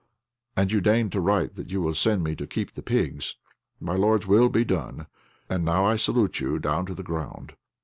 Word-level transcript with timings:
And 0.57 0.71
you 0.71 0.81
deign 0.81 1.11
to 1.11 1.21
write 1.21 1.53
that 1.53 1.71
you 1.71 1.79
will 1.79 1.93
send 1.93 2.23
me 2.23 2.35
to 2.37 2.47
keep 2.47 2.71
the 2.71 2.81
pigs. 2.81 3.35
My 3.79 3.93
lord's 3.95 4.25
will 4.25 4.49
be 4.49 4.65
done. 4.65 5.05
And 5.47 5.63
now 5.63 5.85
I 5.85 5.95
salute 5.95 6.39
you 6.39 6.57
down 6.57 6.87
to 6.87 6.95
the 6.95 7.03
ground. 7.03 7.53